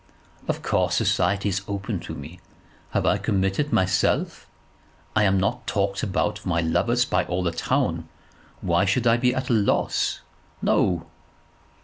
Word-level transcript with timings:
"Of 0.47 0.63
course 0.63 0.95
society 0.95 1.49
is 1.49 1.61
open 1.67 1.99
to 1.99 2.15
me. 2.15 2.39
Have 2.89 3.05
I 3.05 3.19
committed 3.19 3.71
myself? 3.71 4.47
I 5.15 5.25
am 5.25 5.39
not 5.39 5.67
talked 5.67 6.01
about 6.01 6.39
for 6.39 6.49
my 6.49 6.59
lovers 6.59 7.05
by 7.05 7.23
all 7.25 7.43
the 7.43 7.51
town. 7.51 8.09
Why 8.61 8.83
should 8.83 9.05
I 9.05 9.17
be 9.17 9.35
at 9.35 9.51
a 9.51 9.53
loss? 9.53 10.21
No." 10.59 11.05